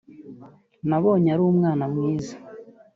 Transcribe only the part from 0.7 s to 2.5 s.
nabonye ari umwana mwiza